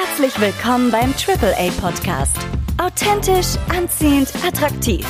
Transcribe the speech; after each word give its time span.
Herzlich 0.00 0.40
willkommen 0.40 0.92
beim 0.92 1.12
AAA 1.12 1.72
Podcast. 1.80 2.36
Authentisch, 2.80 3.56
anziehend, 3.68 4.32
attraktiv. 4.46 5.04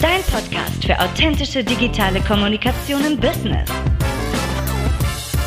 Dein 0.00 0.20
Podcast 0.22 0.84
für 0.84 0.98
authentische 0.98 1.62
digitale 1.62 2.20
Kommunikation 2.22 3.04
im 3.04 3.20
Business. 3.20 3.70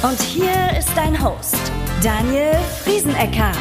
Und 0.01 0.17
hier 0.21 0.77
ist 0.79 0.91
dein 0.95 1.21
Host, 1.21 1.57
Daniel 2.01 2.53
Friesenecker. 2.85 3.51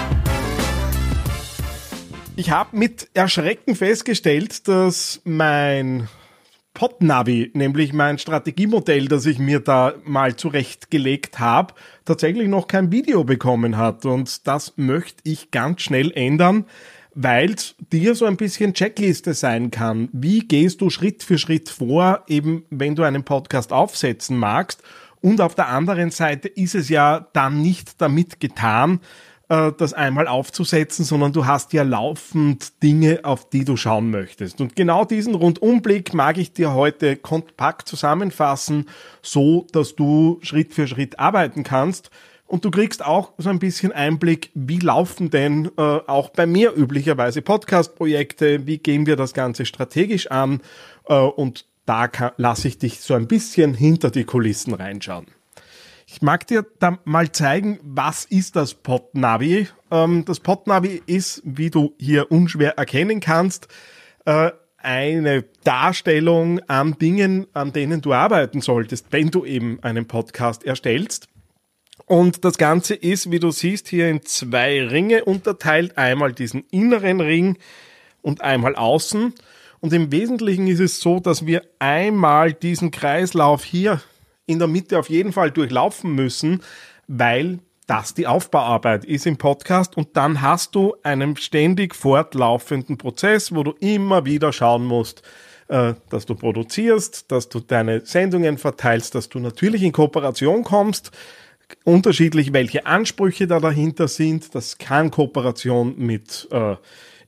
Ich 2.36 2.52
habe 2.52 2.76
mit 2.76 3.08
Erschrecken 3.14 3.74
festgestellt, 3.74 4.68
dass 4.68 5.20
mein 5.24 6.08
Podnavi, 6.74 7.50
nämlich 7.54 7.92
mein 7.92 8.18
Strategiemodell, 8.18 9.06
das 9.06 9.26
ich 9.26 9.38
mir 9.38 9.60
da 9.60 9.94
mal 10.04 10.36
zurechtgelegt 10.36 11.38
habe, 11.38 11.74
tatsächlich 12.04 12.48
noch 12.48 12.66
kein 12.66 12.90
Video 12.90 13.24
bekommen 13.24 13.76
hat. 13.76 14.06
Und 14.06 14.46
das 14.46 14.74
möchte 14.76 15.22
ich 15.24 15.50
ganz 15.50 15.82
schnell 15.82 16.10
ändern, 16.12 16.64
weil 17.14 17.54
dir 17.92 18.14
so 18.14 18.24
ein 18.24 18.36
bisschen 18.36 18.74
Checkliste 18.74 19.34
sein 19.34 19.70
kann. 19.70 20.08
Wie 20.12 20.40
gehst 20.40 20.80
du 20.80 20.88
Schritt 20.88 21.22
für 21.22 21.38
Schritt 21.38 21.68
vor, 21.68 22.24
eben 22.26 22.64
wenn 22.70 22.94
du 22.94 23.02
einen 23.02 23.24
Podcast 23.24 23.72
aufsetzen 23.72 24.38
magst? 24.38 24.82
Und 25.20 25.40
auf 25.40 25.54
der 25.54 25.68
anderen 25.68 26.10
Seite 26.10 26.48
ist 26.48 26.74
es 26.74 26.88
ja 26.88 27.28
dann 27.32 27.62
nicht 27.62 28.00
damit 28.00 28.40
getan, 28.40 29.00
äh, 29.52 29.72
das 29.76 29.92
einmal 29.92 30.28
aufzusetzen, 30.28 31.04
sondern 31.04 31.34
du 31.34 31.44
hast 31.44 31.74
ja 31.74 31.82
laufend 31.82 32.82
Dinge, 32.82 33.20
auf 33.24 33.50
die 33.50 33.66
du 33.66 33.76
schauen 33.76 34.10
möchtest. 34.10 34.62
Und 34.62 34.74
genau 34.74 35.04
diesen 35.04 35.34
Rundumblick 35.34 36.14
mag 36.14 36.38
ich 36.38 36.54
dir 36.54 36.72
heute 36.72 37.16
kompakt 37.16 37.86
zusammenfassen, 37.86 38.86
so 39.20 39.66
dass 39.72 39.94
du 39.94 40.38
Schritt 40.40 40.72
für 40.72 40.86
Schritt 40.86 41.18
arbeiten 41.18 41.64
kannst. 41.64 42.10
Und 42.46 42.64
du 42.64 42.70
kriegst 42.70 43.04
auch 43.04 43.32
so 43.36 43.50
ein 43.50 43.58
bisschen 43.58 43.92
Einblick, 43.92 44.50
wie 44.54 44.78
laufen 44.78 45.28
denn 45.28 45.70
äh, 45.76 45.82
auch 45.82 46.30
bei 46.30 46.46
mir 46.46 46.74
üblicherweise 46.74 47.42
Podcast-Projekte, 47.42 48.66
wie 48.66 48.78
gehen 48.78 49.04
wir 49.04 49.16
das 49.16 49.34
Ganze 49.34 49.66
strategisch 49.66 50.30
an 50.30 50.62
äh, 51.06 51.14
und 51.14 51.66
da 51.84 52.08
lasse 52.38 52.68
ich 52.68 52.78
dich 52.78 53.00
so 53.00 53.12
ein 53.12 53.26
bisschen 53.26 53.74
hinter 53.74 54.10
die 54.10 54.24
Kulissen 54.24 54.72
reinschauen. 54.72 55.26
Ich 56.14 56.20
mag 56.20 56.46
dir 56.46 56.66
da 56.78 56.98
mal 57.06 57.32
zeigen, 57.32 57.80
was 57.82 58.26
ist 58.26 58.54
das 58.54 58.74
Podnavi. 58.74 59.68
Ähm, 59.90 60.26
das 60.26 60.40
Podnavi 60.40 61.00
ist, 61.06 61.40
wie 61.42 61.70
du 61.70 61.94
hier 61.98 62.30
unschwer 62.30 62.76
erkennen 62.76 63.20
kannst, 63.20 63.68
äh, 64.26 64.50
eine 64.76 65.44
Darstellung 65.64 66.60
an 66.68 66.98
Dingen, 66.98 67.46
an 67.54 67.72
denen 67.72 68.02
du 68.02 68.12
arbeiten 68.12 68.60
solltest, 68.60 69.06
wenn 69.10 69.30
du 69.30 69.46
eben 69.46 69.82
einen 69.82 70.06
Podcast 70.06 70.64
erstellst. 70.64 71.28
Und 72.04 72.44
das 72.44 72.58
Ganze 72.58 72.94
ist, 72.94 73.30
wie 73.30 73.40
du 73.40 73.50
siehst, 73.50 73.88
hier 73.88 74.10
in 74.10 74.20
zwei 74.20 74.86
Ringe 74.86 75.24
unterteilt. 75.24 75.96
Einmal 75.96 76.34
diesen 76.34 76.64
inneren 76.70 77.22
Ring 77.22 77.56
und 78.20 78.42
einmal 78.42 78.76
außen. 78.76 79.32
Und 79.80 79.92
im 79.94 80.12
Wesentlichen 80.12 80.66
ist 80.66 80.80
es 80.80 81.00
so, 81.00 81.20
dass 81.20 81.46
wir 81.46 81.62
einmal 81.78 82.52
diesen 82.52 82.90
Kreislauf 82.90 83.64
hier 83.64 84.02
in 84.46 84.58
der 84.58 84.68
Mitte 84.68 84.98
auf 84.98 85.08
jeden 85.08 85.32
Fall 85.32 85.50
durchlaufen 85.50 86.14
müssen, 86.14 86.62
weil 87.06 87.60
das 87.86 88.14
die 88.14 88.26
Aufbauarbeit 88.26 89.04
ist 89.04 89.26
im 89.26 89.36
Podcast 89.36 89.96
und 89.96 90.16
dann 90.16 90.40
hast 90.40 90.74
du 90.74 90.94
einen 91.02 91.36
ständig 91.36 91.94
fortlaufenden 91.94 92.96
Prozess, 92.96 93.54
wo 93.54 93.62
du 93.62 93.72
immer 93.80 94.24
wieder 94.24 94.52
schauen 94.52 94.84
musst, 94.84 95.22
äh, 95.68 95.94
dass 96.08 96.26
du 96.26 96.34
produzierst, 96.34 97.30
dass 97.30 97.48
du 97.48 97.60
deine 97.60 98.04
Sendungen 98.04 98.58
verteilst, 98.58 99.14
dass 99.14 99.28
du 99.28 99.40
natürlich 99.40 99.82
in 99.82 99.92
Kooperation 99.92 100.64
kommst, 100.64 101.10
unterschiedlich 101.84 102.52
welche 102.52 102.86
Ansprüche 102.86 103.46
da 103.46 103.58
dahinter 103.60 104.08
sind. 104.08 104.54
Das 104.54 104.78
kann 104.78 105.10
Kooperation 105.10 105.94
mit 105.98 106.48
äh, 106.50 106.76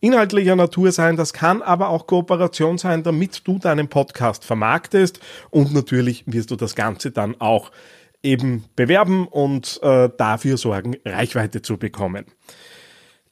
inhaltlicher 0.05 0.57
Natur 0.57 0.93
sein, 0.93 1.17
das 1.17 1.33
kann 1.33 1.63
aber 1.63 1.89
auch 1.89 2.07
Kooperation 2.07 2.79
sein, 2.79 3.03
damit 3.03 3.47
du 3.47 3.59
deinen 3.59 3.89
Podcast 3.89 4.45
vermarktest 4.45 5.21
und 5.51 5.73
natürlich 5.73 6.25
wirst 6.27 6.51
du 6.51 6.57
das 6.57 6.75
Ganze 6.75 7.11
dann 7.11 7.41
auch 7.41 7.71
eben 8.23 8.65
bewerben 8.77 9.27
und 9.27 9.81
äh, 9.83 10.11
dafür 10.17 10.57
sorgen, 10.57 10.97
Reichweite 11.05 11.63
zu 11.63 11.79
bekommen. 11.79 12.27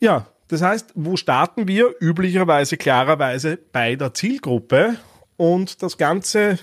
Ja, 0.00 0.26
das 0.48 0.62
heißt, 0.62 0.92
wo 0.94 1.16
starten 1.16 1.69
wir? 1.69 1.94
Üblicherweise, 2.00 2.76
klarerweise 2.76 3.58
bei 3.72 3.96
der 3.96 4.14
Zielgruppe 4.14 4.96
und 5.36 5.82
das 5.82 5.96
Ganze 5.96 6.58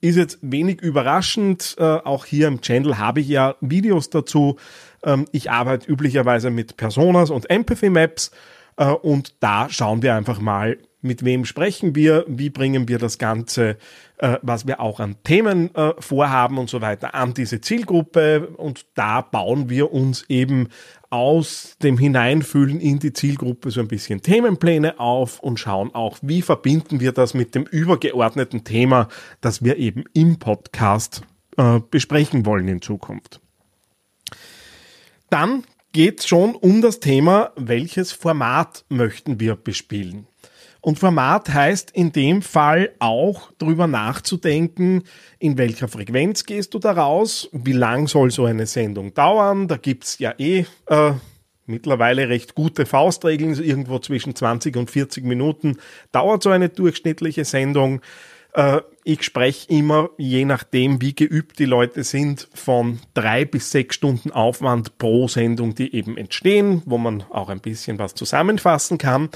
ist 0.00 0.16
jetzt 0.16 0.38
wenig 0.42 0.82
überraschend. 0.82 1.76
Äh, 1.78 1.82
auch 1.82 2.26
hier 2.26 2.48
im 2.48 2.60
Channel 2.60 2.98
habe 2.98 3.20
ich 3.20 3.28
ja 3.28 3.56
Videos 3.60 4.10
dazu. 4.10 4.56
Ähm, 5.02 5.24
ich 5.32 5.50
arbeite 5.50 5.90
üblicherweise 5.90 6.50
mit 6.50 6.76
Personas 6.76 7.30
und 7.30 7.48
Empathy 7.48 7.88
Maps 7.90 8.30
und 8.76 9.34
da 9.40 9.68
schauen 9.70 10.02
wir 10.02 10.14
einfach 10.14 10.40
mal, 10.40 10.78
mit 11.04 11.24
wem 11.24 11.44
sprechen 11.44 11.94
wir, 11.94 12.24
wie 12.26 12.48
bringen 12.48 12.88
wir 12.88 12.98
das 12.98 13.18
Ganze, 13.18 13.76
äh, 14.16 14.38
was 14.40 14.66
wir 14.66 14.80
auch 14.80 15.00
an 15.00 15.16
Themen 15.22 15.72
äh, 15.74 15.92
vorhaben 15.98 16.56
und 16.56 16.70
so 16.70 16.80
weiter, 16.80 17.14
an 17.14 17.34
diese 17.34 17.60
Zielgruppe. 17.60 18.48
Und 18.56 18.86
da 18.94 19.20
bauen 19.20 19.68
wir 19.68 19.92
uns 19.92 20.24
eben 20.28 20.68
aus 21.10 21.76
dem 21.82 21.98
Hineinfühlen 21.98 22.80
in 22.80 22.98
die 23.00 23.12
Zielgruppe 23.12 23.70
so 23.70 23.80
ein 23.80 23.88
bisschen 23.88 24.22
Themenpläne 24.22 24.98
auf 24.98 25.40
und 25.40 25.60
schauen 25.60 25.94
auch, 25.94 26.18
wie 26.22 26.40
verbinden 26.40 27.00
wir 27.00 27.12
das 27.12 27.34
mit 27.34 27.54
dem 27.54 27.64
übergeordneten 27.64 28.64
Thema, 28.64 29.08
das 29.42 29.62
wir 29.62 29.76
eben 29.76 30.04
im 30.14 30.38
Podcast 30.38 31.20
äh, 31.58 31.80
besprechen 31.90 32.46
wollen 32.46 32.66
in 32.66 32.80
Zukunft. 32.80 33.40
Dann 35.28 35.64
geht 35.94 36.20
es 36.20 36.26
schon 36.26 36.56
um 36.56 36.82
das 36.82 36.98
Thema, 36.98 37.52
welches 37.56 38.10
Format 38.10 38.84
möchten 38.88 39.38
wir 39.38 39.54
bespielen. 39.54 40.26
Und 40.80 40.98
Format 40.98 41.54
heißt 41.54 41.92
in 41.92 42.12
dem 42.12 42.42
Fall 42.42 42.90
auch 42.98 43.52
darüber 43.58 43.86
nachzudenken, 43.86 45.04
in 45.38 45.56
welcher 45.56 45.86
Frequenz 45.86 46.44
gehst 46.44 46.74
du 46.74 46.80
da 46.80 46.92
raus, 46.92 47.48
wie 47.52 47.72
lang 47.72 48.08
soll 48.08 48.32
so 48.32 48.44
eine 48.44 48.66
Sendung 48.66 49.14
dauern. 49.14 49.68
Da 49.68 49.76
gibt's 49.76 50.18
ja 50.18 50.34
eh 50.36 50.66
äh, 50.88 51.12
mittlerweile 51.64 52.28
recht 52.28 52.56
gute 52.56 52.86
Faustregeln, 52.86 53.54
irgendwo 53.62 54.00
zwischen 54.00 54.34
20 54.34 54.76
und 54.76 54.90
40 54.90 55.24
Minuten 55.24 55.76
dauert 56.10 56.42
so 56.42 56.50
eine 56.50 56.70
durchschnittliche 56.70 57.44
Sendung. 57.44 58.00
Äh, 58.54 58.80
ich 59.02 59.22
spreche 59.22 59.68
immer, 59.68 60.08
je 60.16 60.46
nachdem, 60.46 61.02
wie 61.02 61.14
geübt 61.14 61.58
die 61.58 61.66
Leute 61.66 62.04
sind, 62.04 62.48
von 62.54 63.00
drei 63.12 63.44
bis 63.44 63.70
sechs 63.70 63.96
Stunden 63.96 64.30
Aufwand 64.30 64.96
pro 64.96 65.28
Sendung, 65.28 65.74
die 65.74 65.94
eben 65.94 66.16
entstehen, 66.16 66.82
wo 66.86 66.96
man 66.96 67.22
auch 67.30 67.50
ein 67.50 67.60
bisschen 67.60 67.98
was 67.98 68.14
zusammenfassen 68.14 68.96
kann. 68.96 69.28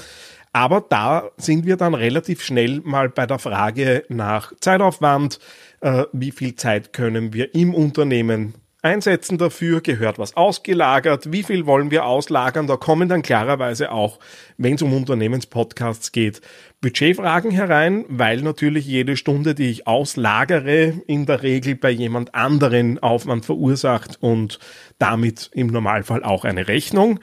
Aber 0.51 0.81
da 0.81 1.29
sind 1.37 1.67
wir 1.67 1.77
dann 1.77 1.93
relativ 1.93 2.41
schnell 2.41 2.81
mal 2.83 3.09
bei 3.09 3.27
der 3.27 3.37
Frage 3.37 4.05
nach 4.09 4.51
Zeitaufwand, 4.59 5.39
äh, 5.81 6.05
wie 6.11 6.31
viel 6.31 6.55
Zeit 6.55 6.91
können 6.91 7.33
wir 7.33 7.53
im 7.53 7.75
Unternehmen 7.75 8.55
einsetzen 8.81 9.37
dafür, 9.37 9.81
gehört 9.81 10.19
was 10.19 10.37
ausgelagert, 10.37 11.31
wie 11.31 11.43
viel 11.43 11.65
wollen 11.65 11.91
wir 11.91 12.05
auslagern, 12.05 12.67
da 12.67 12.77
kommen 12.77 13.09
dann 13.09 13.21
klarerweise 13.21 13.91
auch, 13.91 14.19
wenn 14.57 14.75
es 14.75 14.81
um 14.81 14.93
Unternehmenspodcasts 14.93 16.11
geht, 16.11 16.41
Budgetfragen 16.81 17.51
herein, 17.51 18.05
weil 18.07 18.41
natürlich 18.41 18.85
jede 18.85 19.17
Stunde, 19.17 19.53
die 19.53 19.69
ich 19.69 19.87
auslagere, 19.87 20.93
in 21.07 21.25
der 21.25 21.43
Regel 21.43 21.75
bei 21.75 21.89
jemand 21.89 22.35
anderen 22.35 22.99
Aufwand 22.99 23.45
verursacht 23.45 24.17
und 24.21 24.59
damit 24.97 25.49
im 25.53 25.67
Normalfall 25.67 26.23
auch 26.23 26.45
eine 26.45 26.69
Rechnung. 26.69 27.19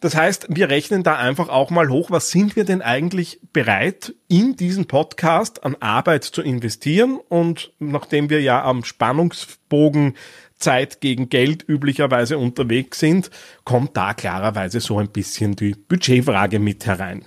Das 0.00 0.14
heißt, 0.14 0.46
wir 0.50 0.68
rechnen 0.68 1.02
da 1.02 1.16
einfach 1.16 1.48
auch 1.48 1.70
mal 1.70 1.88
hoch, 1.88 2.12
was 2.12 2.30
sind 2.30 2.54
wir 2.54 2.64
denn 2.64 2.82
eigentlich 2.82 3.40
bereit, 3.52 4.14
in 4.28 4.54
diesen 4.54 4.86
Podcast 4.86 5.64
an 5.64 5.74
Arbeit 5.80 6.22
zu 6.22 6.40
investieren? 6.40 7.18
Und 7.28 7.72
nachdem 7.80 8.30
wir 8.30 8.40
ja 8.40 8.62
am 8.62 8.84
Spannungsbogen 8.84 10.14
Zeit 10.58 11.00
gegen 11.00 11.28
Geld 11.28 11.64
üblicherweise 11.68 12.38
unterwegs 12.38 12.98
sind, 12.98 13.30
kommt 13.64 13.96
da 13.96 14.14
klarerweise 14.14 14.80
so 14.80 14.98
ein 14.98 15.08
bisschen 15.08 15.56
die 15.56 15.74
Budgetfrage 15.74 16.58
mit 16.58 16.86
herein. 16.86 17.24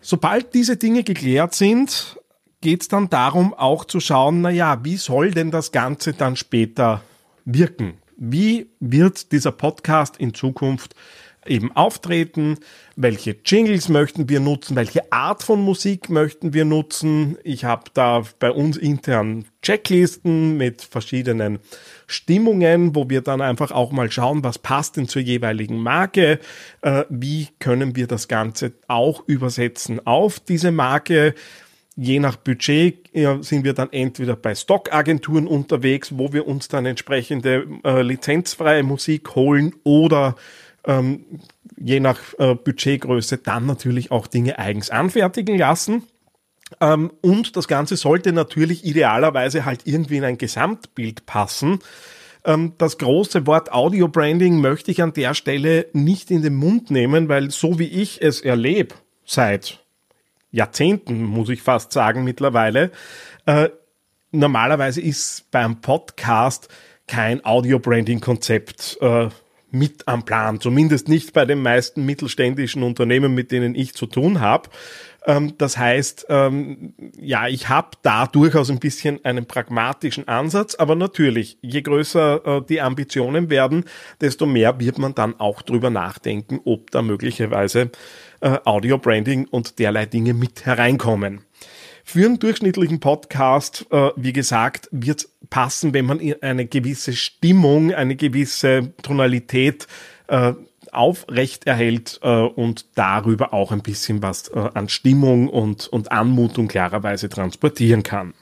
Sobald 0.00 0.52
diese 0.54 0.76
Dinge 0.76 1.04
geklärt 1.04 1.54
sind, 1.54 2.18
geht 2.60 2.82
es 2.82 2.88
dann 2.88 3.08
darum, 3.08 3.54
auch 3.54 3.84
zu 3.84 4.00
schauen, 4.00 4.40
naja, 4.40 4.84
wie 4.84 4.96
soll 4.96 5.30
denn 5.30 5.50
das 5.50 5.70
Ganze 5.70 6.12
dann 6.12 6.36
später 6.36 7.02
wirken? 7.44 7.94
Wie 8.16 8.68
wird 8.80 9.32
dieser 9.32 9.52
Podcast 9.52 10.16
in 10.16 10.34
Zukunft 10.34 10.94
eben 11.46 11.72
auftreten, 11.72 12.58
welche 12.96 13.36
Jingles 13.44 13.88
möchten 13.88 14.28
wir 14.28 14.40
nutzen, 14.40 14.76
welche 14.76 15.12
Art 15.12 15.42
von 15.42 15.60
Musik 15.60 16.10
möchten 16.10 16.52
wir 16.52 16.64
nutzen. 16.64 17.38
Ich 17.42 17.64
habe 17.64 17.84
da 17.94 18.22
bei 18.38 18.50
uns 18.50 18.76
intern 18.76 19.46
Checklisten 19.62 20.56
mit 20.56 20.82
verschiedenen 20.82 21.58
Stimmungen, 22.06 22.94
wo 22.94 23.08
wir 23.08 23.22
dann 23.22 23.40
einfach 23.40 23.70
auch 23.72 23.92
mal 23.92 24.10
schauen, 24.10 24.44
was 24.44 24.58
passt 24.58 24.96
denn 24.96 25.08
zur 25.08 25.22
jeweiligen 25.22 25.78
Marke, 25.78 26.38
äh, 26.82 27.04
wie 27.08 27.48
können 27.58 27.96
wir 27.96 28.06
das 28.06 28.28
Ganze 28.28 28.72
auch 28.88 29.22
übersetzen 29.26 30.06
auf 30.06 30.40
diese 30.40 30.70
Marke. 30.70 31.34
je 31.94 32.20
nach 32.20 32.36
Budget 32.36 33.10
sind 33.12 33.64
wir 33.64 33.74
dann 33.74 33.92
entweder 33.92 34.34
bei 34.34 34.54
Stockagenturen 34.54 35.46
unterwegs, 35.46 36.16
wo 36.16 36.32
wir 36.32 36.46
uns 36.48 36.68
dann 36.68 36.86
entsprechende 36.86 37.66
äh, 37.84 38.00
lizenzfreie 38.00 38.82
Musik 38.82 39.34
holen 39.34 39.74
oder 39.84 40.36
ähm, 40.86 41.24
je 41.78 42.00
nach 42.00 42.18
äh, 42.38 42.54
Budgetgröße 42.54 43.38
dann 43.38 43.66
natürlich 43.66 44.10
auch 44.10 44.26
Dinge 44.26 44.58
eigens 44.58 44.90
anfertigen 44.90 45.58
lassen. 45.58 46.04
Ähm, 46.80 47.12
und 47.20 47.56
das 47.56 47.68
Ganze 47.68 47.96
sollte 47.96 48.32
natürlich 48.32 48.84
idealerweise 48.84 49.64
halt 49.64 49.82
irgendwie 49.84 50.18
in 50.18 50.24
ein 50.24 50.38
Gesamtbild 50.38 51.26
passen. 51.26 51.80
Ähm, 52.44 52.74
das 52.78 52.98
große 52.98 53.46
Wort 53.46 53.72
Audio 53.72 54.08
Branding 54.08 54.60
möchte 54.60 54.90
ich 54.90 55.02
an 55.02 55.12
der 55.12 55.34
Stelle 55.34 55.86
nicht 55.92 56.30
in 56.30 56.42
den 56.42 56.54
Mund 56.54 56.90
nehmen, 56.90 57.28
weil 57.28 57.50
so 57.50 57.78
wie 57.78 57.88
ich 57.88 58.22
es 58.22 58.40
erlebe 58.40 58.94
seit 59.24 59.80
Jahrzehnten, 60.50 61.24
muss 61.24 61.48
ich 61.48 61.62
fast 61.62 61.92
sagen 61.92 62.24
mittlerweile, 62.24 62.90
äh, 63.46 63.68
normalerweise 64.32 65.00
ist 65.00 65.50
beim 65.50 65.80
Podcast 65.80 66.68
kein 67.06 67.44
Audio 67.44 67.78
Branding 67.78 68.20
Konzept 68.20 68.98
äh, 69.00 69.28
mit 69.72 70.06
am 70.06 70.24
Plan, 70.24 70.60
zumindest 70.60 71.08
nicht 71.08 71.32
bei 71.32 71.44
den 71.44 71.62
meisten 71.62 72.04
mittelständischen 72.04 72.82
Unternehmen, 72.82 73.34
mit 73.34 73.50
denen 73.50 73.74
ich 73.74 73.94
zu 73.94 74.06
tun 74.06 74.40
habe. 74.40 74.68
Ähm, 75.26 75.54
das 75.58 75.78
heißt, 75.78 76.26
ähm, 76.28 76.94
ja, 77.18 77.48
ich 77.48 77.68
habe 77.68 77.90
da 78.02 78.26
durchaus 78.26 78.70
ein 78.70 78.80
bisschen 78.80 79.24
einen 79.24 79.46
pragmatischen 79.46 80.28
Ansatz, 80.28 80.74
aber 80.74 80.94
natürlich, 80.94 81.58
je 81.62 81.82
größer 81.82 82.58
äh, 82.58 82.62
die 82.68 82.80
Ambitionen 82.80 83.48
werden, 83.48 83.84
desto 84.20 84.46
mehr 84.46 84.78
wird 84.80 84.98
man 84.98 85.14
dann 85.14 85.38
auch 85.38 85.62
drüber 85.62 85.90
nachdenken, 85.90 86.60
ob 86.64 86.90
da 86.90 87.02
möglicherweise 87.02 87.90
äh, 88.40 88.58
Audio 88.64 88.98
Branding 88.98 89.46
und 89.46 89.78
derlei 89.78 90.06
Dinge 90.06 90.34
mit 90.34 90.66
hereinkommen. 90.66 91.42
Für 92.04 92.26
einen 92.26 92.38
durchschnittlichen 92.38 93.00
Podcast, 93.00 93.86
äh, 93.90 94.10
wie 94.16 94.32
gesagt, 94.32 94.88
wird 94.90 95.28
passen, 95.50 95.94
wenn 95.94 96.06
man 96.06 96.20
eine 96.40 96.66
gewisse 96.66 97.12
Stimmung, 97.12 97.92
eine 97.92 98.16
gewisse 98.16 98.92
Tonalität 99.02 99.86
äh, 100.28 100.54
aufrecht 100.90 101.66
erhält 101.66 102.20
äh, 102.22 102.28
und 102.28 102.86
darüber 102.94 103.54
auch 103.54 103.72
ein 103.72 103.82
bisschen 103.82 104.22
was 104.22 104.48
äh, 104.48 104.68
an 104.74 104.88
Stimmung 104.88 105.48
und, 105.48 105.88
und 105.88 106.12
Anmutung 106.12 106.68
klarerweise 106.68 107.28
transportieren 107.28 108.02
kann. 108.02 108.34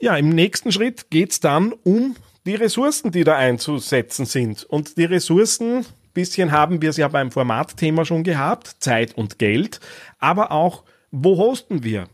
Ja, 0.00 0.16
im 0.16 0.30
nächsten 0.30 0.72
Schritt 0.72 1.10
geht's 1.10 1.40
dann 1.40 1.72
um 1.84 2.16
die 2.46 2.54
Ressourcen, 2.54 3.12
die 3.12 3.24
da 3.24 3.36
einzusetzen 3.36 4.24
sind. 4.24 4.64
Und 4.64 4.96
die 4.96 5.04
Ressourcen, 5.04 5.84
bisschen 6.14 6.52
haben 6.52 6.82
wir 6.82 6.90
es 6.90 6.96
ja 6.96 7.08
beim 7.08 7.30
Formatthema 7.30 8.04
schon 8.04 8.24
gehabt, 8.24 8.76
Zeit 8.80 9.16
und 9.16 9.38
Geld, 9.38 9.80
aber 10.18 10.52
auch, 10.52 10.84
wo 11.10 11.36
hosten 11.36 11.82
wir? 11.82 12.08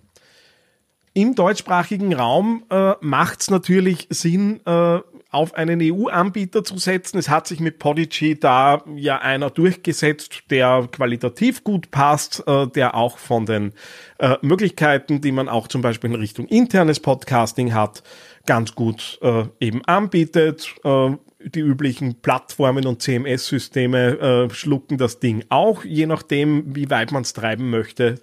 Im 1.15 1.35
deutschsprachigen 1.35 2.13
Raum 2.13 2.65
äh, 2.71 2.93
macht 3.01 3.41
es 3.41 3.51
natürlich 3.51 4.07
Sinn, 4.11 4.61
äh, 4.67 5.01
auf 5.31 5.55
einen 5.55 5.81
EU-Anbieter 5.83 6.63
zu 6.65 6.79
setzen. 6.79 7.19
Es 7.19 7.29
hat 7.29 7.47
sich 7.47 7.61
mit 7.61 7.79
Podigy 7.79 8.39
da 8.39 8.83
ja 8.95 9.19
einer 9.19 9.51
durchgesetzt, 9.51 10.45
der 10.51 10.89
qualitativ 10.93 11.65
gut 11.65 11.91
passt, 11.91 12.43
äh, 12.47 12.67
der 12.69 12.95
auch 12.95 13.19
von 13.19 13.47
den 13.47 13.73
äh, 14.19 14.37
Möglichkeiten, 14.43 15.21
die 15.21 15.33
man 15.33 15.49
auch 15.49 15.69
zum 15.69 15.83
Beispiel 15.83 16.11
in 16.11 16.17
Richtung 16.17 16.47
internes 16.47 17.01
Podcasting 17.01 17.75
hat, 17.75 18.03
ganz 18.47 18.75
gut 18.75 19.19
äh, 19.23 19.45
eben 19.61 19.85
anbietet. 19.85 20.75
Äh, 20.85 21.17
die 21.39 21.61
üblichen 21.61 22.21
Plattformen 22.23 22.87
und 22.87 23.03
CMS-Systeme 23.03 24.49
äh, 24.49 24.55
schlucken 24.55 24.99
das 24.99 25.21
Ding 25.21 25.45
auch, 25.49 25.85
je 25.85 26.07
nachdem, 26.07 26.75
wie 26.75 26.91
weit 26.91 27.13
man 27.13 27.23
es 27.23 27.35
treiben 27.35 27.71
möchte. 27.71 28.21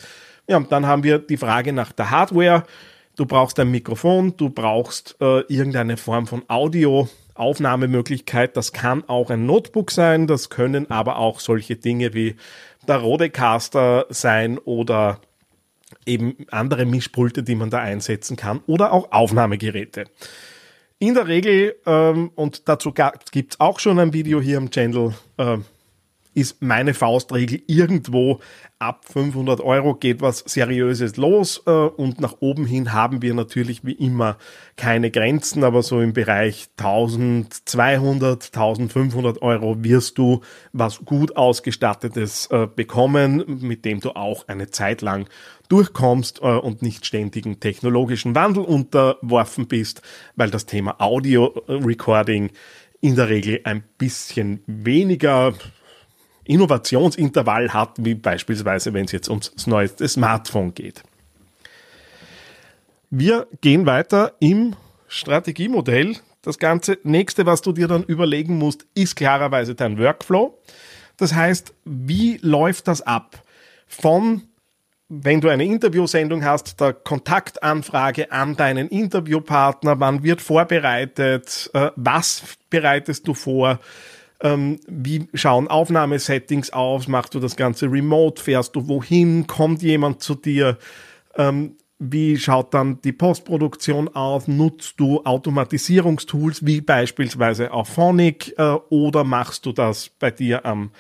Ja, 0.48 0.57
und 0.57 0.72
dann 0.72 0.86
haben 0.86 1.04
wir 1.04 1.19
die 1.19 1.38
Frage 1.38 1.74
nach 1.74 1.92
der 1.92 2.10
Hardware. 2.10 2.63
Du 3.16 3.25
brauchst 3.25 3.60
ein 3.60 3.72
Mikrofon, 3.72 4.36
du 4.38 4.50
brauchst 4.50 5.16
äh, 5.22 5.42
irgendeine 5.42 5.98
Form 5.98 6.28
von 6.28 6.44
Audio. 6.48 7.07
Aufnahmemöglichkeit, 7.36 8.56
das 8.56 8.74
kann 8.74 9.10
auch 9.10 9.31
ein 9.31 9.45
Notebook 9.45 9.90
sein, 9.90 10.28
das 10.28 10.50
können 10.50 10.92
aber 10.92 11.18
auch 11.18 11.40
solche 11.40 11.75
Dinge 11.75 12.13
wie 12.13 12.36
der 12.88 12.98
Rodecaster 12.98 14.06
sein 14.10 14.60
oder 14.60 15.19
eben 16.06 16.36
andere 16.51 16.86
Mischpulte, 16.86 17.44
die 17.44 17.56
man 17.56 17.69
da 17.69 17.80
einsetzen 17.80 18.38
kann 18.38 18.62
oder 18.68 18.92
auch 18.92 19.12
Aufnahmegeräte. 19.12 20.06
In 21.00 21.16
der 21.16 21.28
Regel, 21.28 21.75
ähm, 21.86 22.31
und 22.36 22.69
dazu 22.69 22.94
gibt 23.31 23.54
es 23.54 23.60
auch 23.60 23.80
schon 23.80 24.00
ein 24.00 24.13
Video 24.13 24.40
hier 24.40 24.57
im 24.57 24.69
Channel, 24.69 25.13
äh, 25.38 25.57
ist 26.33 26.62
meine 26.62 26.94
Faustregel 26.94 27.62
irgendwo 27.68 28.39
ab 28.80 29.06
500 29.06 29.62
Euro 29.62 29.95
geht 29.95 30.21
was 30.21 30.39
Seriöses 30.39 31.15
los 31.15 31.63
äh, 31.65 31.71
und 31.71 32.19
nach 32.19 32.35
oben 32.41 32.65
hin 32.65 32.91
haben 32.91 33.21
wir 33.21 33.33
natürlich 33.33 33.85
wie 33.85 33.94
immer 33.94 34.38
keine 34.75 35.09
Grenzen, 35.09 35.63
aber 35.63 35.83
so 35.83 36.01
im 36.01 36.13
Bereich 36.13 36.68
1200, 36.77 38.45
1500 38.53 39.41
Euro 39.41 39.83
wirst 39.83 40.18
du 40.18 40.41
was 40.74 41.06
gut 41.06 41.38
ausgestattetes 41.38 42.47
äh, 42.51 42.68
bekommen, 42.68 43.59
mit 43.62 43.85
dem 43.85 44.01
du 44.01 44.12
auch 44.12 44.47
eine 44.47 44.69
Zeit 44.69 45.01
lang 45.01 45.30
durchkommst 45.69 46.41
äh, 46.41 46.47
und 46.47 46.81
nicht 46.81 47.06
ständigen 47.06 47.59
technologischen 47.59 48.35
Wandel 48.35 48.63
unterworfen 48.63 49.68
bist, 49.68 50.01
weil 50.35 50.50
das 50.50 50.65
Thema 50.65 51.00
Audio 51.00 51.45
Recording 51.68 52.51
in 53.00 53.15
der 53.15 53.30
Regel 53.30 53.62
ein 53.63 53.83
bisschen 53.97 54.63
weniger 54.65 55.53
Innovationsintervall 56.45 57.74
hat, 57.74 57.92
wie 57.98 58.16
beispielsweise, 58.16 58.94
wenn 58.94 59.06
es 59.06 59.12
jetzt 59.12 59.30
ums 59.30 59.68
neueste 59.68 60.07
Smartphone 60.07 60.74
geht. 60.74 61.04
Wir 63.10 63.48
gehen 63.62 63.86
weiter 63.86 64.34
im 64.40 64.75
Strategiemodell. 65.07 66.16
Das 66.42 66.57
ganze 66.57 66.98
nächste, 67.04 67.45
was 67.45 67.62
du 67.62 67.72
dir 67.72 67.88
dann 67.88 68.04
überlegen 68.04 68.57
musst, 68.57 68.86
ist 68.95 69.16
klarerweise 69.16 69.75
dein 69.75 69.98
Workflow. 69.98 70.57
Das 71.18 71.34
heißt, 71.34 71.74
wie 71.86 72.38
läuft 72.42 72.88
das 72.88 73.01
ab? 73.01 73.44
Von, 73.88 74.42
wenn 75.10 75.42
du 75.42 75.50
eine 75.50 75.63
Interviewsendung 75.63 76.44
hast, 76.44 76.81
der 76.81 76.94
Kontaktanfrage 76.94 78.31
an 78.31 78.56
deinen 78.56 78.88
Interviewpartner, 78.88 80.00
wann 80.00 80.24
wird 80.24 80.42
vorbereitet, 80.42 81.69
äh, 81.74 81.92
was 81.95 82.44
bereitest 82.69 83.28
du 83.28 83.36
vor, 83.36 83.80
ähm, 84.44 84.80
wie 84.88 85.28
schauen 85.34 85.68
Aufnahmesettings 85.68 86.72
aus? 86.72 87.07
Machst 87.07 87.34
du 87.34 87.40
das 87.40 87.56
Ganze 87.56 87.92
remote? 87.92 88.42
Fährst 88.42 88.75
du 88.75 88.88
wohin? 88.88 89.48
Kommt 89.48 89.81
jemand 89.81 90.22
zu 90.22 90.36
dir? 90.36 90.78
Ähm, 91.36 91.78
wie 91.98 92.38
schaut 92.38 92.74
dann 92.74 93.00
die 93.01 93.13
Postproduktion 93.13 94.10
aus? 94.10 94.48
Nutzt 94.48 95.00
du 95.00 95.24
Automatisierungstools 95.24 96.66
wie 96.66 96.81
beispielsweise 96.81 97.72
auf 97.72 97.88
Phonic 97.88 98.54
äh, 98.57 98.76
oder 98.90 99.23
machst 99.23 99.66
du 99.66 99.71
das 99.71 100.09
bei 100.09 100.30
dir 100.30 100.66
am 100.66 100.81
ähm, 100.81 100.92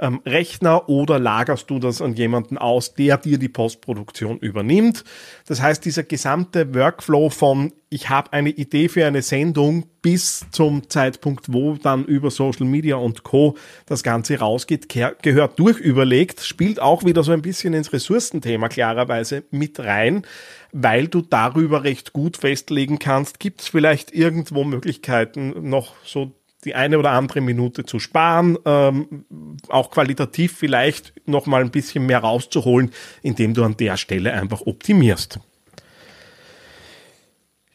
Rechner 0.00 0.88
oder 0.88 1.18
lagerst 1.18 1.68
du 1.68 1.78
das 1.78 2.00
an 2.00 2.14
jemanden 2.14 2.58
aus, 2.58 2.94
der 2.94 3.18
dir 3.18 3.38
die 3.38 3.48
Postproduktion 3.48 4.38
übernimmt. 4.38 5.04
Das 5.46 5.60
heißt, 5.60 5.84
dieser 5.84 6.04
gesamte 6.04 6.74
Workflow 6.74 7.28
von 7.30 7.72
ich 7.92 8.08
habe 8.08 8.32
eine 8.32 8.50
Idee 8.50 8.88
für 8.88 9.04
eine 9.04 9.20
Sendung 9.20 9.84
bis 10.00 10.46
zum 10.52 10.88
Zeitpunkt, 10.88 11.52
wo 11.52 11.74
dann 11.74 12.04
über 12.04 12.30
Social 12.30 12.64
Media 12.64 12.94
und 12.94 13.24
Co. 13.24 13.56
das 13.84 14.04
Ganze 14.04 14.38
rausgeht, 14.38 14.88
gehört 14.88 15.58
durchüberlegt, 15.58 16.40
spielt 16.40 16.80
auch 16.80 17.04
wieder 17.04 17.24
so 17.24 17.32
ein 17.32 17.42
bisschen 17.42 17.74
ins 17.74 17.92
Ressourcenthema 17.92 18.68
klarerweise 18.68 19.42
mit 19.50 19.80
rein, 19.80 20.24
weil 20.70 21.08
du 21.08 21.20
darüber 21.20 21.82
recht 21.82 22.12
gut 22.12 22.36
festlegen 22.36 23.00
kannst, 23.00 23.40
gibt 23.40 23.62
es 23.62 23.66
vielleicht 23.66 24.12
irgendwo 24.12 24.62
Möglichkeiten, 24.62 25.68
noch 25.68 25.94
so 26.04 26.30
die 26.64 26.74
eine 26.74 26.98
oder 26.98 27.12
andere 27.12 27.40
Minute 27.40 27.84
zu 27.84 27.98
sparen, 27.98 28.58
ähm, 28.64 29.24
auch 29.68 29.90
qualitativ 29.90 30.56
vielleicht 30.56 31.12
noch 31.26 31.46
mal 31.46 31.62
ein 31.62 31.70
bisschen 31.70 32.06
mehr 32.06 32.18
rauszuholen, 32.18 32.92
indem 33.22 33.54
du 33.54 33.64
an 33.64 33.76
der 33.76 33.96
Stelle 33.96 34.32
einfach 34.32 34.62
optimierst. 34.62 35.40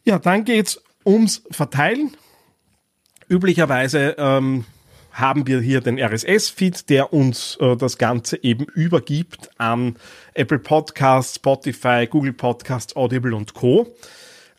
Ja, 0.03 0.19
dann 0.19 0.45
geht's 0.45 0.81
ums 1.05 1.43
Verteilen. 1.49 2.15
Üblicherweise 3.27 4.15
ähm, 4.19 4.65
haben 5.11 5.47
wir 5.47 5.61
hier 5.61 5.81
den 5.81 5.97
RSS-Feed, 5.97 6.89
der 6.89 7.11
uns 7.11 7.57
äh, 7.59 7.75
das 7.75 7.97
Ganze 7.97 8.43
eben 8.43 8.65
übergibt 8.65 9.49
an 9.57 9.95
Apple 10.35 10.59
Podcasts, 10.59 11.37
Spotify, 11.37 12.05
Google 12.07 12.33
Podcasts, 12.33 12.95
Audible 12.95 13.33
und 13.33 13.53
Co. 13.55 13.95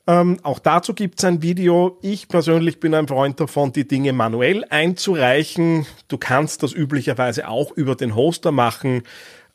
Ähm, 0.08 0.38
auch 0.42 0.60
dazu 0.60 0.94
gibt 0.94 1.18
es 1.18 1.25
ein 1.25 1.42
Video. 1.42 1.98
Ich 2.00 2.28
persönlich 2.28 2.78
bin 2.78 2.94
ein 2.94 3.08
Freund 3.08 3.40
davon, 3.40 3.72
die 3.72 3.88
Dinge 3.88 4.12
manuell 4.12 4.64
einzureichen. 4.70 5.86
Du 6.08 6.16
kannst 6.16 6.62
das 6.62 6.72
üblicherweise 6.72 7.48
auch 7.48 7.72
über 7.72 7.96
den 7.96 8.14
Hoster 8.14 8.52
machen. 8.52 9.02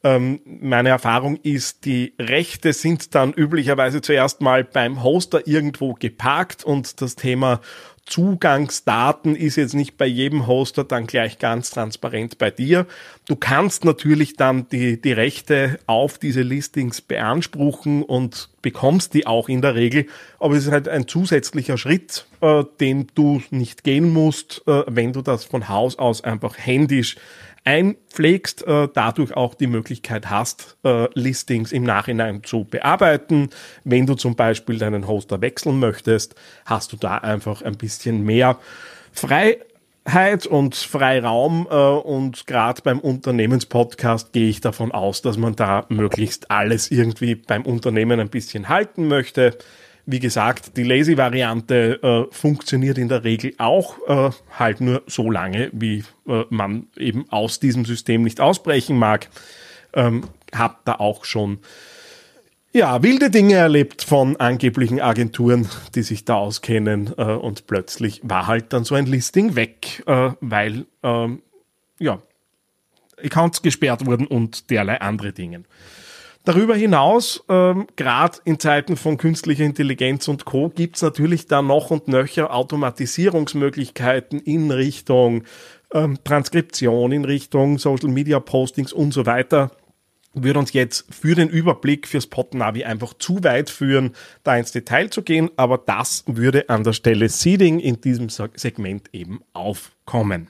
Ähm, 0.04 0.42
meine 0.46 0.90
Erfahrung 0.90 1.38
ist, 1.38 1.86
die 1.86 2.16
Rechte 2.20 2.74
sind 2.74 3.14
dann 3.14 3.34
üblicherweise 3.34 4.02
zuerst 4.02 4.42
mal 4.42 4.64
beim 4.64 5.04
Hoster 5.04 5.48
irgendwo 5.48 5.94
geparkt 5.94 6.64
und 6.64 7.02
das 7.02 7.16
Thema 7.16 7.62
Zugangsdaten 8.06 9.36
ist 9.36 9.56
jetzt 9.56 9.74
nicht 9.74 9.98
bei 9.98 10.06
jedem 10.06 10.48
Hoster 10.48 10.84
dann 10.84 11.08
gleich 11.08 11.40
ganz 11.40 11.70
transparent 11.70 12.38
bei 12.38 12.52
dir. 12.52 12.86
Du 13.28 13.36
kannst 13.36 13.86
natürlich 13.86 14.36
dann 14.36 14.68
die, 14.70 15.02
die 15.02 15.14
Rechte 15.14 15.80
auf 15.86 16.18
diese 16.18 16.42
Listings 16.42 17.02
beanspruchen 17.02 18.04
und 18.04 18.50
bekommst 18.62 19.14
die 19.14 19.28
auch 19.28 19.48
in 19.50 19.62
der 19.62 19.76
Regel. 19.76 20.08
Aber 20.40 20.56
es 20.56 20.66
ist 20.66 20.72
halt 20.72 20.88
ein 20.88 21.08
zusätzlicher 21.08 21.78
Schritt, 21.78 22.26
äh, 22.42 22.64
den 22.80 23.08
du 23.16 23.42
nicht 23.50 23.84
gehen 23.84 24.12
musst, 24.12 24.64
äh, 24.68 24.84
wenn 24.88 25.14
du 25.14 25.22
das 25.22 25.46
von 25.46 25.70
Haus 25.70 25.98
aus 25.98 26.24
einfach 26.24 26.58
händisch 26.58 27.16
einpflegst, 27.64 28.66
äh, 28.66 28.88
dadurch 28.94 29.36
auch 29.36 29.54
die 29.54 29.68
Möglichkeit 29.68 30.30
hast, 30.30 30.78
äh, 30.84 31.08
Listings 31.14 31.72
im 31.72 31.84
Nachhinein 31.84 32.44
zu 32.44 32.64
bearbeiten. 32.64 33.50
Wenn 33.84 34.08
du 34.08 34.16
zum 34.16 34.36
Beispiel 34.36 34.80
deinen 34.80 35.08
Hoster 35.08 35.42
wechseln 35.42 35.80
möchtest, 35.80 36.36
hast 36.66 36.92
du 36.92 36.98
da 36.98 37.18
einfach 37.18 37.62
ein 37.62 37.78
bisschen 37.78 38.24
mehr 38.24 38.58
Freiheit 39.14 40.48
und 40.48 40.76
Freiraum 40.76 41.68
äh, 41.70 41.76
und 41.76 42.48
gerade 42.48 42.82
beim 42.82 43.00
Unternehmenspodcast 43.00 44.34
gehe 44.34 44.50
ich 44.50 44.62
davon 44.62 44.92
aus, 44.92 45.22
dass 45.22 45.38
man 45.38 45.56
da 45.56 45.86
möglichst 45.90 46.50
alles 46.50 46.90
irgendwie 46.90 47.36
beim 47.36 47.64
Unternehmen 47.64 48.20
ein 48.20 48.30
bisschen 48.30 48.70
halten 48.70 49.08
möchte. 49.08 49.58
Wie 50.12 50.20
gesagt, 50.20 50.76
die 50.76 50.84
Lazy-Variante 50.84 52.04
äh, 52.04 52.34
funktioniert 52.34 52.98
in 52.98 53.08
der 53.08 53.24
Regel 53.24 53.54
auch, 53.58 53.96
äh, 54.08 54.32
halt 54.60 54.82
nur 54.82 55.04
so 55.08 55.32
lange, 55.32 55.70
wie 55.72 56.04
äh, 56.28 56.44
man 56.50 56.88
eben 56.98 57.30
aus 57.30 57.62
diesem 57.62 57.86
System 57.86 58.24
nicht 58.24 58.42
ausbrechen 58.42 58.98
mag. 58.98 59.30
Ähm, 59.94 60.24
hab 60.54 60.84
da 60.84 60.96
auch 60.96 61.24
schon 61.24 61.60
ja, 62.74 63.04
wilde 63.04 63.30
Dinge 63.30 63.56
erlebt 63.56 64.02
von 64.02 64.38
angeblichen 64.38 65.02
Agenturen, 65.02 65.68
die 65.96 66.04
sich 66.04 66.26
da 66.26 66.36
auskennen 66.36 67.14
äh, 67.18 67.24
und 67.24 67.68
plötzlich 67.68 68.22
war 68.24 68.48
halt 68.48 68.74
dann 68.74 68.84
so 68.84 68.96
ein 68.96 69.06
Listing 69.06 69.56
weg, 69.56 70.04
äh, 70.08 70.32
weil 70.40 70.86
ähm, 71.04 71.42
ja, 72.00 72.22
Accounts 73.22 73.62
gesperrt 73.62 74.06
wurden 74.06 74.28
und 74.28 74.70
derlei 74.70 75.00
andere 75.00 75.34
Dinge. 75.34 75.64
Darüber 76.44 76.76
hinaus, 76.76 77.44
ähm, 77.50 77.86
gerade 77.96 78.40
in 78.46 78.60
Zeiten 78.60 78.98
von 78.98 79.18
künstlicher 79.18 79.64
Intelligenz 79.64 80.28
und 80.28 80.46
Co., 80.46 80.70
gibt's 80.70 81.04
natürlich 81.04 81.46
da 81.46 81.62
noch 81.62 81.92
und 81.92 82.08
nöcher 82.08 82.52
Automatisierungsmöglichkeiten 82.54 84.40
in 84.40 84.72
Richtung 84.72 85.44
ähm, 85.94 86.18
Transkription, 86.24 87.12
in 87.12 87.26
Richtung 87.26 87.78
Social 87.78 88.10
Media 88.10 88.40
Postings 88.40 88.92
und 88.92 89.14
so 89.14 89.28
weiter. 89.28 89.72
Würde 90.34 90.60
uns 90.60 90.74
jetzt 90.74 91.14
für 91.14 91.36
den 91.36 91.50
Überblick 91.50 92.08
fürs 92.08 92.26
Podnavi 92.26 92.86
einfach 92.86 93.14
zu 93.14 93.44
weit 93.44 93.70
führen, 93.70 94.16
da 94.44 94.58
ins 94.58 94.72
Detail 94.72 95.12
zu 95.12 95.22
gehen, 95.22 95.52
aber 95.58 95.78
das 95.78 96.24
würde 96.26 96.70
an 96.70 96.84
der 96.84 96.94
Stelle 96.94 97.30
Seeding 97.30 97.80
in 97.80 98.02
diesem 98.02 98.30
Segment 98.30 99.10
eben 99.14 99.42
aufkommen. 99.54 100.50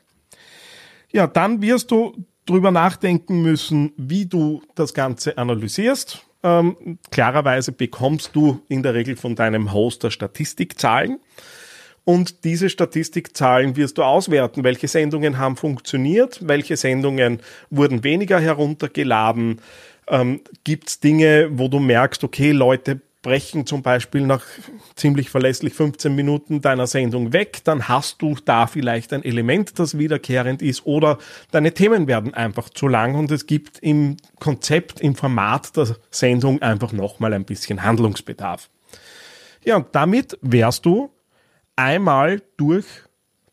Ja, 1.11 1.27
dann 1.27 1.61
wirst 1.61 1.91
du 1.91 2.15
drüber 2.51 2.71
nachdenken 2.71 3.41
müssen, 3.41 3.93
wie 3.95 4.25
du 4.25 4.61
das 4.75 4.93
Ganze 4.93 5.37
analysierst. 5.37 6.25
Ähm, 6.43 6.99
klarerweise 7.11 7.71
bekommst 7.71 8.35
du 8.35 8.61
in 8.67 8.83
der 8.83 8.93
Regel 8.93 9.15
von 9.15 9.35
deinem 9.35 9.73
Hoster 9.73 10.11
Statistikzahlen. 10.11 11.19
Und 12.03 12.43
diese 12.43 12.69
Statistikzahlen 12.69 13.75
wirst 13.77 13.97
du 13.97 14.03
auswerten. 14.03 14.63
Welche 14.63 14.87
Sendungen 14.87 15.37
haben 15.37 15.55
funktioniert? 15.55 16.39
Welche 16.45 16.75
Sendungen 16.75 17.39
wurden 17.69 18.03
weniger 18.03 18.39
heruntergeladen? 18.39 19.61
Ähm, 20.07 20.41
Gibt 20.63 20.89
es 20.89 20.99
Dinge, 20.99 21.49
wo 21.53 21.67
du 21.67 21.79
merkst, 21.79 22.23
okay, 22.23 22.51
Leute 22.51 23.01
brechen 23.21 23.65
zum 23.65 23.83
Beispiel 23.83 24.21
nach 24.21 24.43
ziemlich 24.95 25.29
verlässlich 25.29 25.73
15 25.73 26.15
Minuten 26.15 26.61
deiner 26.61 26.87
Sendung 26.87 27.33
weg, 27.33 27.61
dann 27.63 27.87
hast 27.87 28.21
du 28.21 28.35
da 28.45 28.67
vielleicht 28.67 29.13
ein 29.13 29.23
Element, 29.23 29.77
das 29.77 29.97
wiederkehrend 29.97 30.61
ist 30.61 30.85
oder 30.85 31.19
deine 31.51 31.73
Themen 31.73 32.07
werden 32.07 32.33
einfach 32.33 32.69
zu 32.69 32.87
lang 32.87 33.15
und 33.15 33.31
es 33.31 33.45
gibt 33.45 33.79
im 33.79 34.17
Konzept, 34.39 35.01
im 35.01 35.15
Format 35.15 35.75
der 35.77 35.95
Sendung 36.09 36.61
einfach 36.61 36.93
nochmal 36.93 37.33
ein 37.33 37.45
bisschen 37.45 37.83
Handlungsbedarf. 37.83 38.69
Ja, 39.63 39.75
und 39.75 39.87
damit 39.91 40.37
wärst 40.41 40.85
du 40.85 41.11
einmal 41.75 42.41
durch 42.57 42.85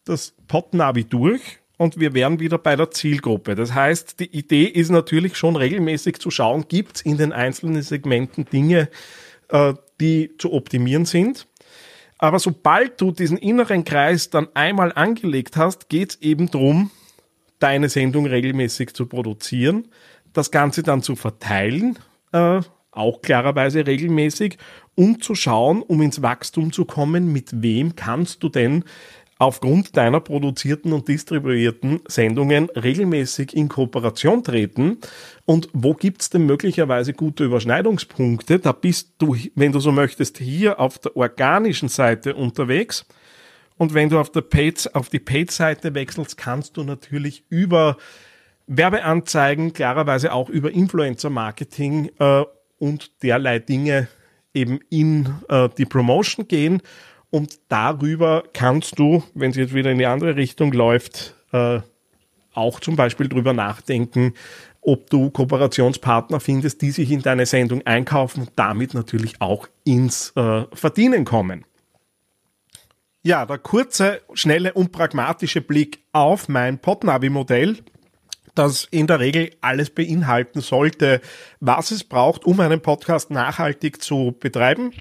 das 0.05 0.35
Potnavi 0.47 1.05
durch 1.05 1.59
und 1.77 2.01
wir 2.01 2.15
wären 2.15 2.41
wieder 2.41 2.57
bei 2.57 2.77
der 2.77 2.91
Zielgruppe. 2.91 3.55
Das 3.55 3.75
heißt, 3.75 4.19
die 4.21 4.37
Idee 4.37 4.65
ist 4.65 4.91
natürlich 4.91 5.37
schon 5.37 5.57
regelmäßig 5.57 6.19
zu 6.19 6.31
schauen, 6.31 6.67
gibt 6.69 6.97
es 6.97 7.03
in 7.03 7.19
den 7.19 7.33
einzelnen 7.33 7.83
Segmenten 7.83 8.47
Dinge, 8.47 8.89
die 10.00 10.37
zu 10.38 10.52
optimieren 10.52 11.05
sind. 11.05 11.47
Aber 12.19 12.38
sobald 12.40 13.00
du 13.00 13.12
diesen 13.12 13.37
inneren 13.37 13.85
Kreis 13.85 14.28
dann 14.31 14.49
einmal 14.55 14.93
angelegt 14.93 15.57
hast, 15.57 15.88
geht 15.88 16.11
es 16.11 16.23
eben 16.23 16.50
darum, 16.50 16.90
deine 17.61 17.88
Sendung 17.88 18.26
regelmäßig 18.26 18.95
zu 18.95 19.07
produzieren, 19.07 19.88
das 20.33 20.50
Ganze 20.50 20.83
dann 20.83 21.02
zu 21.02 21.17
verteilen, 21.17 21.99
äh, 22.33 22.61
auch 22.90 23.23
klarerweise 23.23 23.87
regelmäßig, 23.87 24.59
und 24.97 25.23
zu 25.23 25.37
schauen, 25.37 25.83
um 25.83 26.02
ins 26.02 26.23
Wachstum 26.23 26.73
zu 26.73 26.85
kommen, 26.85 27.33
mit 27.33 27.62
wem 27.62 27.95
kannst 27.95 28.43
du 28.43 28.49
denn 28.49 28.85
aufgrund 29.38 29.97
deiner 29.97 30.21
produzierten 30.21 30.92
und 30.92 31.07
distribuierten 31.07 32.00
Sendungen 32.09 32.68
regelmäßig 32.71 33.54
in 33.54 33.68
Kooperation 33.68 34.42
treten 34.42 34.99
und 35.45 35.68
wo 35.73 35.95
gibt's 35.95 36.28
denn 36.28 36.45
möglicherweise 36.45 37.12
gute 37.12 37.45
Überschneidungspunkte? 37.45 38.59
Da 38.59 38.73
bist 38.73 39.12
du, 39.18 39.37
wenn 39.54 39.73
du 39.73 39.78
so 39.78 39.92
möchtest, 39.92 40.38
hier 40.38 40.80
auf 40.80 40.99
der 40.99 41.16
organischen 41.16 41.88
Seite 41.88 42.35
unterwegs. 42.35 43.07
Und 43.76 43.95
wenn 43.95 44.09
du 44.09 44.18
auf, 44.18 44.33
der 44.33 44.40
Paid, 44.40 44.90
auf 44.95 45.09
die 45.09 45.21
Paid-Seite 45.21 45.95
wechselst, 45.95 46.37
kannst 46.37 46.76
du 46.76 46.83
natürlich 46.83 47.45
über 47.49 47.97
Werbeanzeigen, 48.66 49.73
klarerweise 49.73 50.33
auch 50.33 50.50
über 50.50 50.73
Influencer-Marketing 50.73 52.11
äh, 52.18 52.45
und 52.78 53.23
derlei 53.23 53.61
Dinge 53.61 54.09
eben 54.52 54.80
in 54.90 55.33
äh, 55.49 55.68
die 55.78 55.85
Promotion 55.85 56.49
gehen 56.49 56.83
und 57.31 57.59
darüber 57.69 58.45
kannst 58.53 58.99
du, 58.99 59.23
wenn 59.35 59.51
es 59.51 59.57
jetzt 59.57 59.75
wieder 59.75 59.91
in 59.91 59.99
die 59.99 60.07
andere 60.07 60.37
Richtung 60.37 60.73
läuft, 60.73 61.35
äh, 61.53 61.81
auch 62.55 62.81
zum 62.81 62.97
Beispiel 62.97 63.29
drüber 63.29 63.53
nachdenken, 63.53 64.35
ob 64.81 65.11
du 65.11 65.31
Kooperationspartner 65.31 66.41
findest, 66.41 66.83
die 66.83 66.91
sich 66.91 67.11
in 67.11 67.23
deine 67.23 67.47
Sendung 67.47 67.87
einkaufen 67.87 68.43
und 68.43 68.53
damit 68.57 68.95
natürlich 68.95 69.41
auch 69.41 69.69
ins 69.85 70.33
äh, 70.37 70.65
Verdienen 70.73 71.25
kommen. 71.25 71.65
Ja, 73.23 73.45
der 73.45 73.59
kurze, 73.59 74.23
schnelle 74.33 74.73
und 74.73 74.93
pragmatische 74.93 75.61
Blick 75.61 76.01
auf 76.13 76.49
mein 76.49 76.79
Podnavi-Modell, 76.79 77.79
das 78.55 78.87
in 78.91 79.07
der 79.07 79.21
Regel 79.21 79.51
alles 79.61 79.91
beinhalten 79.91 80.61
sollte, 80.61 81.21
was 81.61 81.91
es 81.91 82.05
braucht, 82.05 82.45
um 82.45 82.59
einen 82.61 82.81
Podcast 82.81 83.31
nachhaltig 83.31 84.03
zu 84.03 84.35
betreiben. 84.39 84.93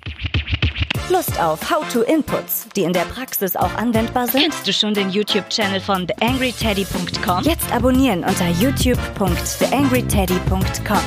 Lust 1.09 1.39
auf 1.39 1.69
How-to-Inputs, 1.69 2.67
die 2.75 2.83
in 2.83 2.93
der 2.93 3.05
Praxis 3.05 3.55
auch 3.55 3.73
anwendbar 3.75 4.27
sind? 4.27 4.41
Kennst 4.41 4.67
du 4.67 4.73
schon 4.73 4.93
den 4.93 5.09
YouTube-Channel 5.09 5.79
von 5.79 6.05
TheAngryTeddy.com? 6.07 7.43
Jetzt 7.43 7.71
abonnieren 7.71 8.23
unter 8.23 8.47
youtube.theangryteddy.com. 8.49 10.99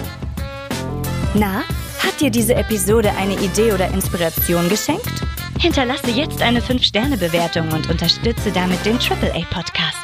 Na, 1.34 1.62
hat 1.98 2.20
dir 2.20 2.30
diese 2.30 2.54
Episode 2.54 3.12
eine 3.18 3.34
Idee 3.40 3.72
oder 3.72 3.88
Inspiration 3.88 4.68
geschenkt? 4.68 5.22
Hinterlasse 5.58 6.10
jetzt 6.10 6.40
eine 6.40 6.60
5-Sterne-Bewertung 6.60 7.72
und 7.72 7.90
unterstütze 7.90 8.52
damit 8.52 8.86
den 8.86 8.96
AAA-Podcast. 8.96 9.96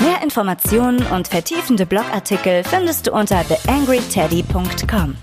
Mehr 0.00 0.22
Informationen 0.22 1.06
und 1.06 1.28
vertiefende 1.28 1.86
Blogartikel 1.86 2.64
findest 2.64 3.06
du 3.06 3.12
unter 3.12 3.44
theangryteddy.com. 3.46 5.16